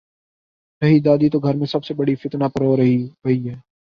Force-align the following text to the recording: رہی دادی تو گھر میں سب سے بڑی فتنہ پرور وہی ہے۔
رہی 0.81 0.99
دادی 0.99 1.29
تو 1.29 1.39
گھر 1.39 1.55
میں 1.55 1.67
سب 1.67 1.85
سے 1.85 1.93
بڑی 1.93 2.15
فتنہ 2.15 2.47
پرور 2.53 2.79
وہی 3.25 3.49
ہے۔ 3.49 3.55